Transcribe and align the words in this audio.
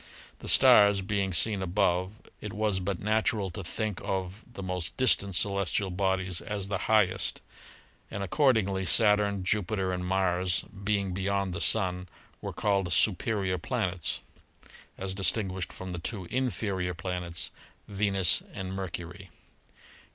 The 0.39 0.47
stars 0.47 1.01
being 1.01 1.31
seen 1.31 1.61
above, 1.61 2.23
it 2.41 2.53
was 2.53 2.79
but 2.79 2.99
natural 2.99 3.51
to 3.51 3.63
think 3.63 4.01
of 4.03 4.43
the 4.51 4.63
most 4.63 4.97
distant 4.97 5.35
celestial 5.35 5.91
bodies 5.91 6.41
as 6.41 6.69
the 6.69 6.79
highest, 6.89 7.39
and 8.09 8.23
accordingly 8.23 8.83
Saturn, 8.83 9.43
Jupiter 9.43 9.93
and 9.93 10.03
Mars, 10.03 10.63
being 10.71 11.13
beyond 11.13 11.53
the 11.53 11.61
Sun, 11.61 12.09
were 12.41 12.51
called 12.51 12.91
"superior 12.91 13.59
planets" 13.59 14.21
as 14.97 15.13
distinguished 15.13 15.71
from 15.71 15.91
the 15.91 15.99
two 15.99 16.25
"inferior 16.31 16.95
planets," 16.95 17.51
Venus 17.87 18.41
and 18.55 18.73
Mercury. 18.73 19.29